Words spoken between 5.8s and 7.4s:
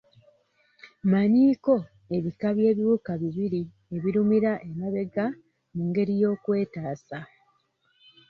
ngeri y'okwetaasa.